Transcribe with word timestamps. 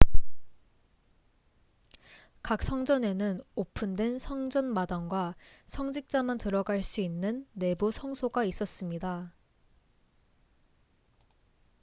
각 2.41 2.63
성전에는 2.63 3.39
오픈된 3.53 4.17
성전 4.17 4.65
마당과 4.73 5.35
성직자만 5.67 6.39
들어갈 6.39 6.81
수 6.81 7.01
있는 7.01 7.47
내부 7.53 7.91
성소가 7.91 8.43
있었습니다 8.45 9.31